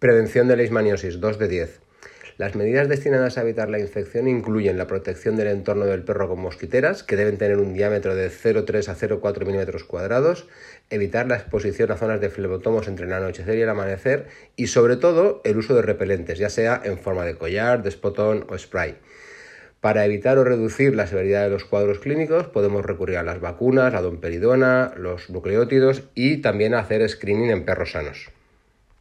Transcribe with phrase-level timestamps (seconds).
[0.00, 1.80] Prevención de leishmaniosis, 2 de 10.
[2.38, 6.40] Las medidas destinadas a evitar la infección incluyen la protección del entorno del perro con
[6.40, 10.48] mosquiteras, que deben tener un diámetro de 0,3 a 0,4 milímetros cuadrados,
[10.88, 14.96] evitar la exposición a zonas de flebotomos entre el anochecer y el amanecer y sobre
[14.96, 18.96] todo el uso de repelentes, ya sea en forma de collar, de spotón o spray.
[19.82, 23.92] Para evitar o reducir la severidad de los cuadros clínicos podemos recurrir a las vacunas,
[23.92, 28.30] la domperidona, los nucleótidos y también hacer screening en perros sanos.